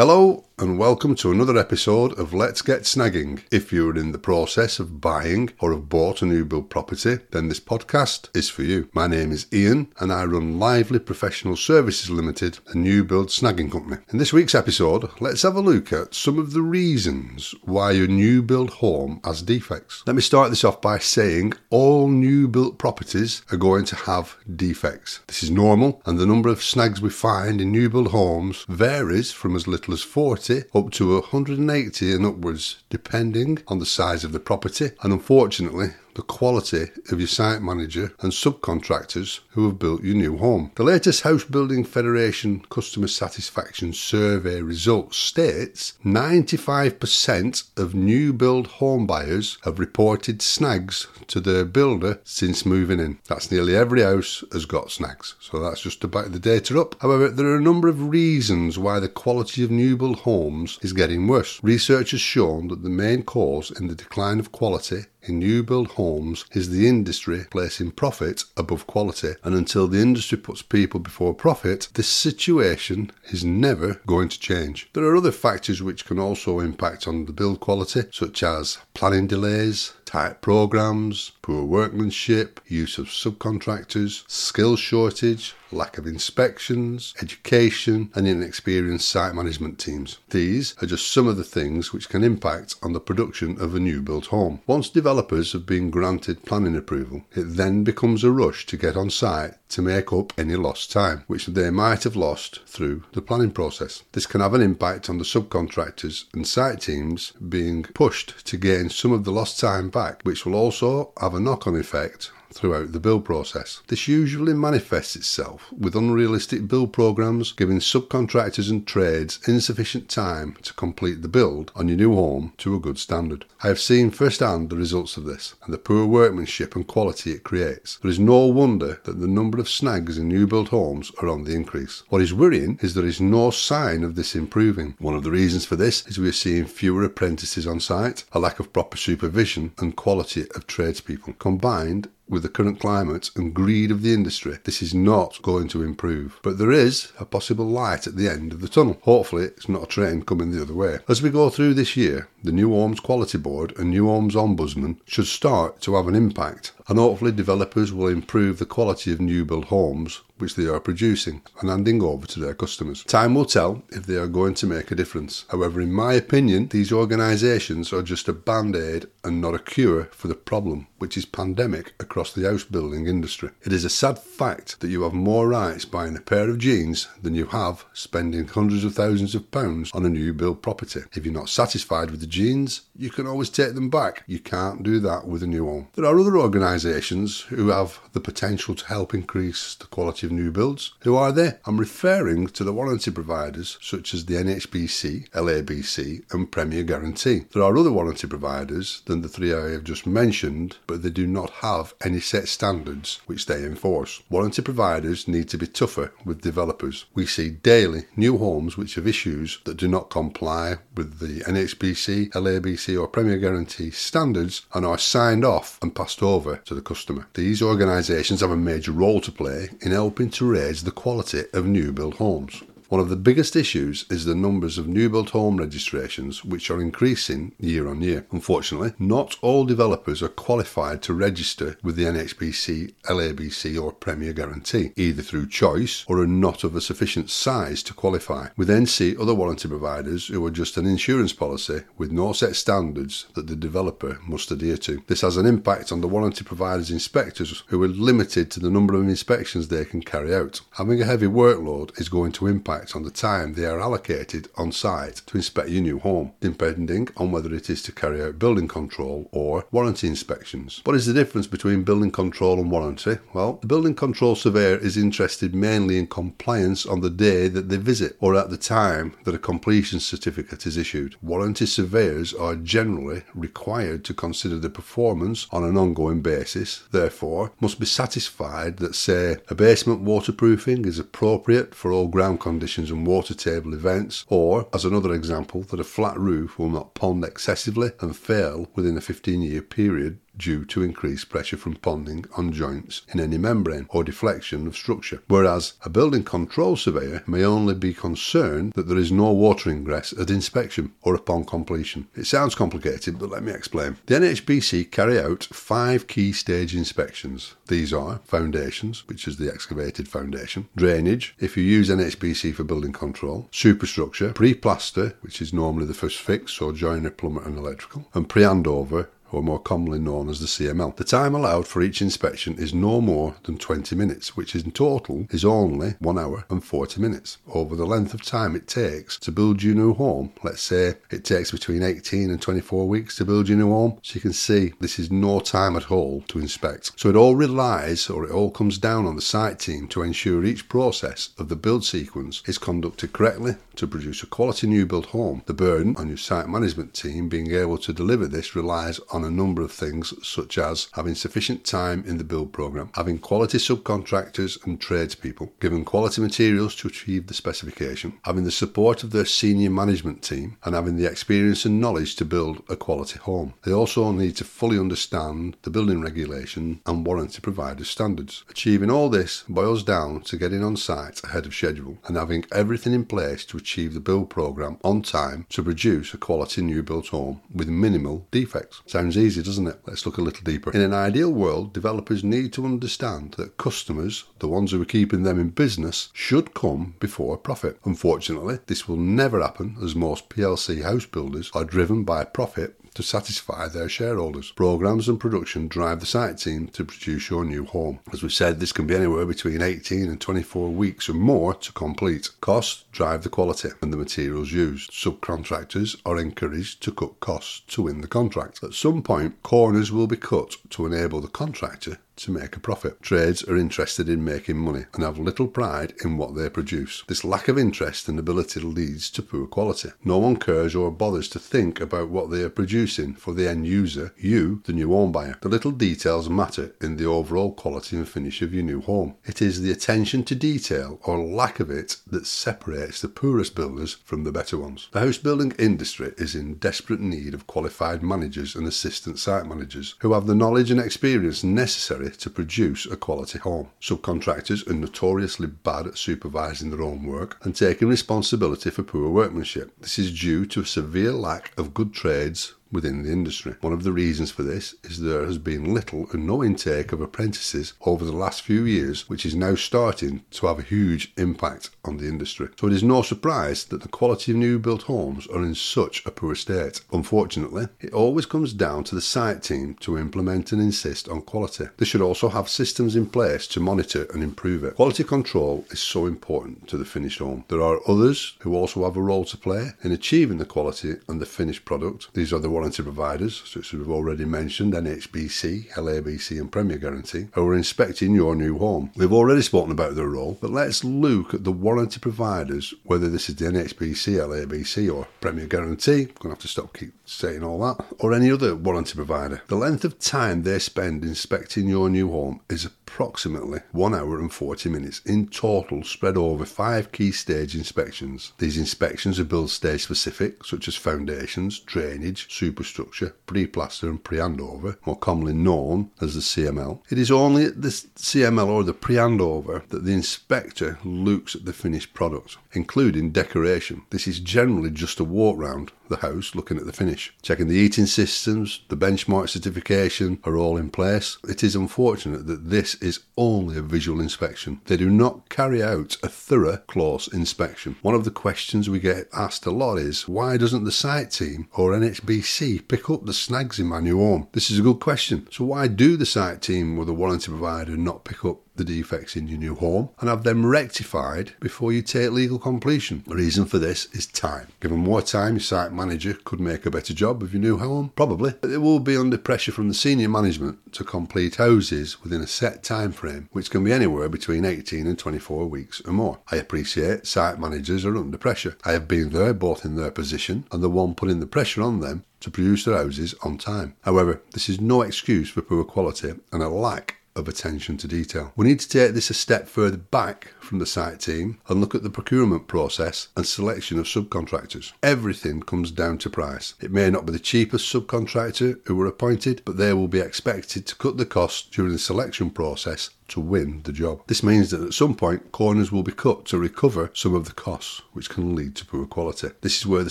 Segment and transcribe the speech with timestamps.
[0.00, 0.48] Hello
[0.90, 3.44] welcome to another episode of Let's Get Snagging.
[3.52, 7.46] If you're in the process of buying or have bought a new build property, then
[7.46, 8.88] this podcast is for you.
[8.92, 13.70] My name is Ian and I run Lively Professional Services Limited, a new build snagging
[13.70, 13.98] company.
[14.12, 18.08] In this week's episode, let's have a look at some of the reasons why your
[18.08, 20.02] new build home has defects.
[20.08, 24.36] Let me start this off by saying all new built properties are going to have
[24.56, 25.20] defects.
[25.28, 29.30] This is normal and the number of snags we find in new build homes varies
[29.30, 34.32] from as little as 40 up to 180 and upwards, depending on the size of
[34.32, 34.92] the property.
[35.02, 40.36] And unfortunately the quality of your site manager and subcontractors who have built your new
[40.36, 40.70] home.
[40.74, 49.06] The latest House Building Federation Customer Satisfaction Survey results states 95% of new build home
[49.06, 53.18] buyers have reported snags to their builder since moving in.
[53.26, 55.36] That's nearly every house has got snags.
[55.40, 57.00] So that's just to back the data up.
[57.00, 60.92] However, there are a number of reasons why the quality of new build homes is
[60.92, 61.58] getting worse.
[61.62, 65.88] Research has shown that the main cause in the decline of quality in new build
[65.88, 69.34] homes is the industry placing profit above quality.
[69.42, 74.88] And until the industry puts people before profit, this situation is never going to change.
[74.92, 79.26] There are other factors which can also impact on the build quality, such as planning
[79.26, 88.26] delays, tight programs, poor workmanship, use of subcontractors, skill shortage, lack of inspections, education, and
[88.26, 90.18] inexperienced site management teams.
[90.30, 93.78] These are just some of the things which can impact on the production of a
[93.80, 94.60] new built home.
[94.66, 99.10] Once developers have been granted planning approval, it then becomes a rush to get on
[99.10, 103.52] site to make up any lost time, which they might have lost through the planning
[103.52, 104.02] process.
[104.10, 108.88] This can have an impact on the subcontractors and site teams being pushed to gain
[108.88, 112.92] some of the lost time back, which will also have a knock on effect throughout
[112.92, 113.82] the build process.
[113.88, 120.74] This usually manifests itself with unrealistic build programs, giving subcontractors and trades insufficient time to
[120.74, 123.44] complete the build on your new home to a good standard.
[123.62, 127.44] I have seen firsthand the results of this and the poor workmanship and quality it
[127.44, 127.98] creates.
[127.98, 131.44] There is no wonder that the number of snags in new build homes are on
[131.44, 132.02] the increase.
[132.08, 134.94] What is worrying is there is no sign of this improving.
[134.98, 138.38] One of the reasons for this is we are seeing fewer apprentices on site, a
[138.38, 143.90] lack of proper supervision and quality of tradespeople, combined with the current climate and greed
[143.90, 146.38] of the industry, this is not going to improve.
[146.42, 148.98] But there is a possible light at the end of the tunnel.
[149.02, 150.98] Hopefully, it's not a train coming the other way.
[151.08, 154.96] As we go through this year, the New Homes Quality Board and New Homes Ombudsman
[155.04, 159.44] should start to have an impact, and hopefully, developers will improve the quality of new
[159.44, 163.04] build homes which they are producing and handing over to their customers.
[163.04, 165.44] Time will tell if they are going to make a difference.
[165.50, 170.04] However, in my opinion, these organisations are just a band aid and not a cure
[170.12, 173.50] for the problem, which is pandemic across the house building industry.
[173.62, 177.08] It is a sad fact that you have more rights buying a pair of jeans
[177.22, 181.02] than you have spending hundreds of thousands of pounds on a new build property.
[181.12, 184.24] If you're not satisfied with the jeans, you can always take them back.
[184.26, 185.88] You can't do that with a new home.
[185.94, 190.50] There are other organisations who have the potential to help increase the quality of new
[190.50, 190.92] builds.
[191.00, 191.52] Who are they?
[191.64, 197.44] I'm referring to the warranty providers such as the NHBC, LABC, and Premier Guarantee.
[197.52, 201.26] There are other warranty providers than the three I have just mentioned, but they do
[201.26, 204.22] not have any set standards which they enforce.
[204.30, 207.06] Warranty providers need to be tougher with developers.
[207.14, 212.30] We see daily new homes which have issues that do not comply with the NHBC,
[212.30, 217.26] LABC, or Premier Guarantee standards and are signed off and passed over to the customer.
[217.34, 221.66] These organisations have a major role to play in helping to raise the quality of
[221.66, 222.62] new build homes.
[222.90, 226.80] One of the biggest issues is the numbers of new built home registrations, which are
[226.80, 228.26] increasing year on year.
[228.32, 234.90] Unfortunately, not all developers are qualified to register with the NHBC, LABC, or Premier Guarantee,
[234.96, 238.48] either through choice or are not of a sufficient size to qualify.
[238.56, 242.56] We then see other warranty providers who are just an insurance policy with no set
[242.56, 245.00] standards that the developer must adhere to.
[245.06, 248.96] This has an impact on the warranty providers' inspectors who are limited to the number
[248.96, 250.62] of inspections they can carry out.
[250.72, 254.72] Having a heavy workload is going to impact on the time they are allocated on
[254.72, 258.66] site to inspect your new home, depending on whether it is to carry out building
[258.66, 260.80] control or warranty inspections.
[260.84, 263.18] What is the difference between building control and warranty?
[263.34, 267.76] Well, the building control surveyor is interested mainly in compliance on the day that they
[267.76, 271.16] visit or at the time that a completion certificate is issued.
[271.20, 277.78] Warranty surveyors are generally required to consider the performance on an ongoing basis, therefore, must
[277.78, 283.04] be satisfied that, say, a basement waterproofing is appropriate for all ground conditions conditions and
[283.06, 287.90] water table events, or, as another example, that a flat roof will not pond excessively
[288.00, 293.02] and fail within a 15 year period due to increased pressure from ponding on joints
[293.12, 297.92] in any membrane or deflection of structure, whereas a building control surveyor may only be
[297.92, 302.08] concerned that there is no water ingress at inspection or upon completion.
[302.14, 303.96] It sounds complicated, but let me explain.
[304.06, 307.54] The NHBC carry out five key stage inspections.
[307.68, 312.92] These are foundations, which is the excavated foundation, drainage, if you use NHBC for building
[312.92, 318.28] control, superstructure, pre-plaster, which is normally the first fix, so joiner, plumber and electrical, and
[318.28, 320.96] pre-handover, or more commonly known as the CML.
[320.96, 325.26] The time allowed for each inspection is no more than 20 minutes, which in total
[325.30, 327.38] is only 1 hour and 40 minutes.
[327.52, 331.24] Over the length of time it takes to build your new home, let's say it
[331.24, 334.72] takes between 18 and 24 weeks to build your new home, so you can see
[334.80, 336.92] this is no time at all to inspect.
[336.96, 340.44] So it all relies or it all comes down on the site team to ensure
[340.44, 345.06] each process of the build sequence is conducted correctly to produce a quality new build
[345.06, 345.42] home.
[345.46, 349.30] The burden on your site management team being able to deliver this relies on a
[349.30, 354.64] number of things, such as having sufficient time in the build program, having quality subcontractors
[354.64, 359.70] and tradespeople, giving quality materials to achieve the specification, having the support of their senior
[359.70, 363.54] management team, and having the experience and knowledge to build a quality home.
[363.62, 368.44] They also need to fully understand the building regulation and warranty provider standards.
[368.48, 372.92] Achieving all this boils down to getting on site ahead of schedule and having everything
[372.92, 377.08] in place to achieve the build program on time to produce a quality new built
[377.08, 378.82] home with minimal defects.
[378.86, 379.80] Sounds easy, doesn't it?
[379.86, 380.70] Let's look a little deeper.
[380.72, 385.22] In an ideal world, developers need to understand that customers, the ones who are keeping
[385.22, 387.78] them in business, should come before profit.
[387.84, 393.02] Unfortunately, this will never happen as most PLC house builders are driven by profit to
[393.02, 394.50] satisfy their shareholders.
[394.52, 398.00] Programs and production drive the site team to produce your new home.
[398.12, 401.72] As we've said, this can be anywhere between 18 and 24 weeks or more to
[401.72, 402.30] complete.
[402.40, 404.90] Costs drive the quality and the materials used.
[404.90, 408.62] Subcontractors are encouraged to cut costs to win the contract.
[408.62, 413.00] At some point, corners will be cut to enable the contractor to make a profit.
[413.02, 417.02] Trades are interested in making money and have little pride in what they produce.
[417.08, 419.90] This lack of interest and ability leads to poor quality.
[420.04, 423.66] No one cares or bothers to think about what they are producing for the end
[423.66, 425.38] user, you, the new home buyer.
[425.40, 429.16] The little details matter in the overall quality and finish of your new home.
[429.24, 433.94] It is the attention to detail or lack of it that separates the poorest builders
[434.04, 434.88] from the better ones.
[434.92, 439.94] The house building industry is in desperate need of qualified managers and assistant site managers
[440.00, 443.70] who have the knowledge and experience necessary to produce a quality home.
[443.80, 449.72] Subcontractors are notoriously bad at supervising their own work and taking responsibility for poor workmanship.
[449.80, 453.54] This is due to a severe lack of good trades within the industry.
[453.60, 457.00] One of the reasons for this is there has been little and no intake of
[457.00, 461.70] apprentices over the last few years, which is now starting to have a huge impact
[461.84, 462.48] on the industry.
[462.58, 466.04] So it is no surprise that the quality of new built homes are in such
[466.06, 466.80] a poor state.
[466.92, 471.66] Unfortunately, it always comes down to the site team to implement and insist on quality.
[471.76, 474.76] They should also have systems in place to monitor and improve it.
[474.76, 477.44] Quality control is so important to the finished home.
[477.48, 481.20] There are others who also have a role to play in achieving the quality and
[481.20, 482.12] the finished product.
[482.14, 487.28] These are the warranty providers, such as we've already mentioned, NHBC, LABC, and Premier Guarantee,
[487.32, 488.90] who are inspecting your new home.
[488.96, 493.30] We've already spoken about their role, but let's look at the warranty providers, whether this
[493.30, 496.02] is the NHBC, LABC, or Premier Guarantee.
[496.02, 499.40] I'm going to have to stop keep saying all that, or any other warranty provider.
[499.48, 504.32] The length of time they spend inspecting your new home is approximately 1 hour and
[504.32, 508.32] 40 minutes in total, spread over five key stage inspections.
[508.38, 514.98] These inspections are build stage specific, such as foundations, drainage, superstructure, pre-plaster and pre-handover, more
[514.98, 516.80] commonly known as the CML.
[516.90, 521.52] It is only at the CML or the pre-handover that the inspector looks at the
[521.52, 523.82] finished product, including decoration.
[523.90, 527.12] This is generally just a walk round the house looking at the finish.
[527.20, 531.18] Checking the heating systems, the benchmark certification are all in place.
[531.28, 534.62] It is unfortunate that this is only a visual inspection.
[534.64, 537.76] They do not carry out a thorough, close inspection.
[537.82, 541.48] One of the questions we get asked a lot is why doesn't the site team
[541.52, 544.28] or NHBC pick up the snags in my new home?
[544.32, 545.26] This is a good question.
[545.30, 549.16] So why do the site team or the warranty provider not pick up the defects
[549.16, 553.02] in your new home and have them rectified before you take legal completion.
[553.06, 554.48] The reason for this is time.
[554.60, 557.92] Given more time, your site manager could make a better job of your new home,
[557.96, 558.34] probably.
[558.40, 562.26] But it will be under pressure from the senior management to complete houses within a
[562.26, 566.18] set time frame, which can be anywhere between 18 and 24 weeks or more.
[566.30, 568.56] I appreciate site managers are under pressure.
[568.64, 571.80] I have been there both in their position and the one putting the pressure on
[571.80, 573.74] them to produce their houses on time.
[573.82, 578.32] However, this is no excuse for poor quality and a lack of attention to detail.
[578.36, 581.74] We need to take this a step further back from the site team and look
[581.74, 584.72] at the procurement process and selection of subcontractors.
[584.82, 586.54] Everything comes down to price.
[586.60, 590.66] It may not be the cheapest subcontractor who were appointed, but they will be expected
[590.66, 594.02] to cut the cost during the selection process to win the job.
[594.06, 597.32] This means that at some point corners will be cut to recover some of the
[597.32, 599.28] costs, which can lead to poor quality.
[599.40, 599.90] This is where the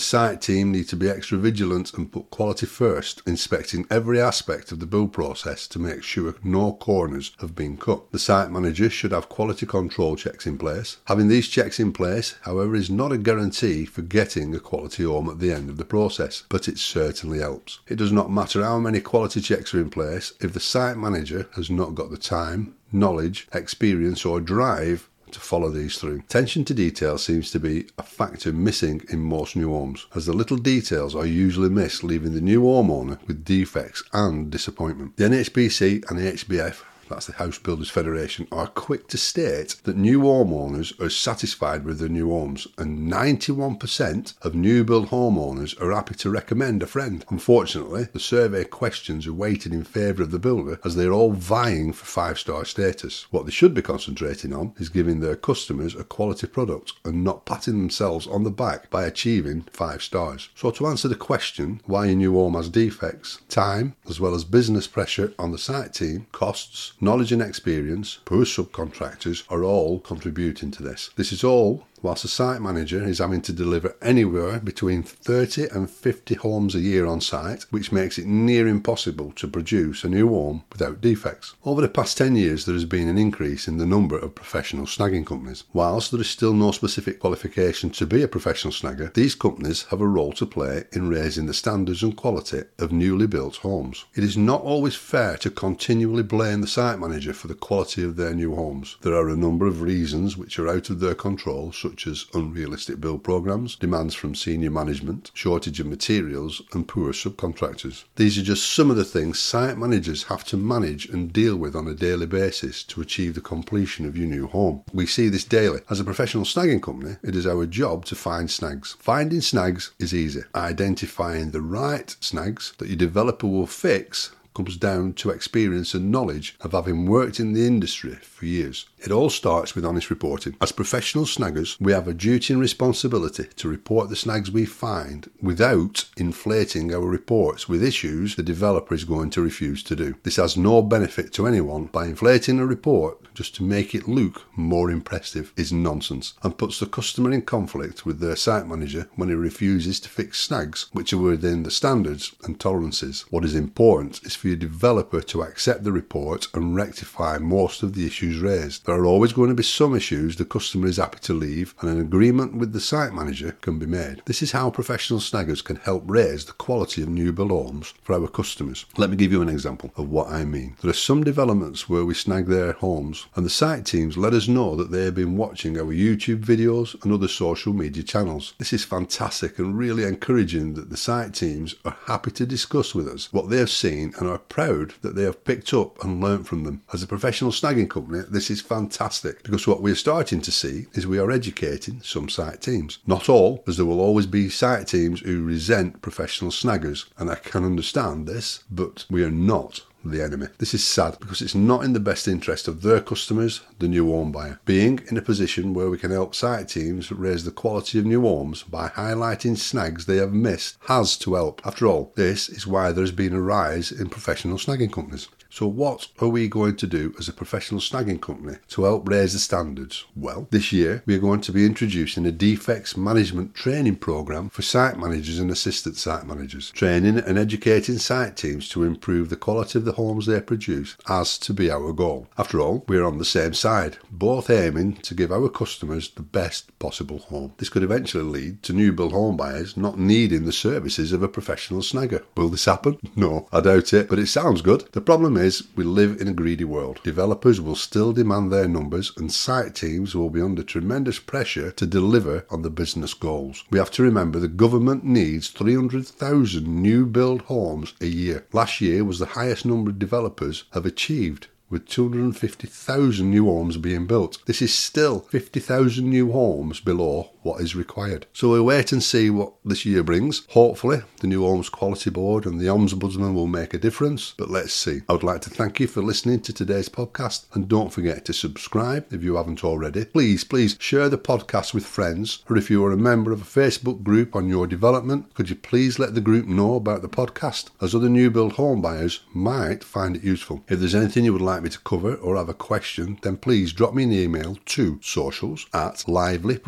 [0.00, 4.80] site team need to be extra vigilant and put quality first, inspecting every aspect of
[4.80, 8.10] the build process to make sure no corners have been cut.
[8.12, 10.98] The site manager should have quality control checks in place.
[11.06, 15.28] Having these checks in place, however, is not a guarantee for getting a quality home
[15.28, 17.80] at the end of the process, but it certainly helps.
[17.86, 21.48] It does not matter how many quality checks are in place if the site manager
[21.56, 26.18] has not got the time, knowledge, experience, or drive to follow these through.
[26.18, 30.32] Attention to detail seems to be a factor missing in most new homes, as the
[30.32, 35.16] little details are usually missed, leaving the new homeowner with defects and disappointment.
[35.16, 39.96] The NHBC and the HBF that's the House Builders Federation, are quick to state that
[39.96, 45.92] new homeowners are satisfied with their new homes, and 91% of new build homeowners are
[45.92, 47.24] happy to recommend a friend.
[47.28, 51.92] Unfortunately, the survey questions are weighted in favour of the builder as they're all vying
[51.92, 53.26] for five star status.
[53.30, 57.44] What they should be concentrating on is giving their customers a quality product and not
[57.44, 60.48] patting themselves on the back by achieving five stars.
[60.54, 64.44] So, to answer the question why a new home has defects, time, as well as
[64.44, 70.70] business pressure on the site team, costs, knowledge and experience, poor subcontractors are all contributing
[70.72, 71.10] to this.
[71.16, 75.90] This is all whilst a site manager is having to deliver anywhere between 30 and
[75.90, 80.28] 50 homes a year on site, which makes it near impossible to produce a new
[80.28, 81.54] home without defects.
[81.64, 84.86] Over the past 10 years, there has been an increase in the number of professional
[84.86, 85.64] snagging companies.
[85.72, 90.00] Whilst there is still no specific qualification to be a professional snagger, these companies have
[90.00, 94.04] a role to play in raising the standards and quality of newly built homes.
[94.14, 98.16] It is not always fair to continually blame the site manager for the quality of
[98.16, 98.96] their new homes.
[99.02, 103.00] There are a number of reasons which are out of their control, such as unrealistic
[103.00, 108.04] build programs, demands from senior management, shortage of materials, and poor subcontractors.
[108.16, 111.74] These are just some of the things site managers have to manage and deal with
[111.74, 114.82] on a daily basis to achieve the completion of your new home.
[114.92, 115.80] We see this daily.
[115.90, 118.96] As a professional snagging company, it is our job to find snags.
[119.00, 120.42] Finding snags is easy.
[120.54, 126.56] Identifying the right snags that your developer will fix comes down to experience and knowledge
[126.60, 128.86] of having worked in the industry for years.
[128.98, 130.56] It all starts with honest reporting.
[130.60, 135.30] As professional snaggers, we have a duty and responsibility to report the snags we find
[135.40, 140.14] without inflating our reports with issues the developer is going to refuse to do.
[140.22, 144.42] This has no benefit to anyone by inflating a report just to make it look
[144.56, 149.28] more impressive is nonsense and puts the customer in conflict with their site manager when
[149.28, 153.24] he refuses to fix snags which are within the standards and tolerances.
[153.30, 157.94] What is important is for your developer to accept the report and rectify most of
[157.94, 158.86] the issues raised.
[158.86, 161.90] There are always going to be some issues the customer is happy to leave and
[161.90, 164.22] an agreement with the site manager can be made.
[164.24, 168.14] This is how professional snaggers can help raise the quality of new build homes for
[168.14, 168.86] our customers.
[168.96, 170.76] Let me give you an example of what I mean.
[170.80, 174.48] There are some developments where we snag their homes and the site teams let us
[174.48, 178.54] know that they have been watching our YouTube videos and other social media channels.
[178.56, 183.06] This is fantastic and really encouraging that the site teams are happy to discuss with
[183.06, 186.46] us what they have seen and are proud that they have picked up and learnt
[186.46, 186.82] from them.
[186.92, 191.06] As a professional snagging company, this is fantastic because what we're starting to see is
[191.06, 192.98] we are educating some site teams.
[193.06, 197.34] Not all, as there will always be site teams who resent professional snaggers, and I
[197.34, 200.46] can understand this, but we are not the enemy.
[200.58, 204.10] This is sad because it's not in the best interest of their customers, the new
[204.10, 204.60] home buyer.
[204.64, 208.22] Being in a position where we can help site teams raise the quality of new
[208.22, 211.60] homes by highlighting snags they have missed has to help.
[211.64, 215.28] After all, this is why there has been a rise in professional snagging companies.
[215.52, 219.32] So, what are we going to do as a professional snagging company to help raise
[219.32, 220.04] the standards?
[220.14, 224.62] Well, this year we are going to be introducing a defects management training program for
[224.62, 229.76] site managers and assistant site managers, training and educating site teams to improve the quality
[229.76, 232.28] of the homes they produce as to be our goal.
[232.38, 236.78] After all, we're on the same side, both aiming to give our customers the best
[236.78, 237.54] possible home.
[237.58, 241.28] This could eventually lead to new build home buyers not needing the services of a
[241.28, 242.22] professional snagger.
[242.36, 242.98] Will this happen?
[243.16, 244.88] No, I doubt it, but it sounds good.
[244.92, 247.00] The problem is, we live in a greedy world.
[247.02, 251.86] Developers will still demand their numbers, and site teams will be under tremendous pressure to
[251.86, 253.64] deliver on the business goals.
[253.70, 258.46] We have to remember the government needs 300,000 new build homes a year.
[258.52, 264.44] Last year was the highest number developers have achieved with 250,000 new homes being built.
[264.46, 268.26] This is still 50,000 new homes below what is required.
[268.32, 270.46] So we'll wait and see what this year brings.
[270.50, 274.74] Hopefully, the new Homes Quality Board and the Ombudsman will make a difference, but let's
[274.74, 275.00] see.
[275.08, 278.32] I would like to thank you for listening to today's podcast and don't forget to
[278.32, 280.04] subscribe if you haven't already.
[280.04, 283.44] Please, please share the podcast with friends, or if you are a member of a
[283.44, 287.70] Facebook group on your development, could you please let the group know about the podcast,
[287.80, 290.62] as other new build home buyers might find it useful.
[290.68, 293.74] If there's anything you would like me to cover or have a question, then please
[293.74, 296.58] drop me an email to socials at lively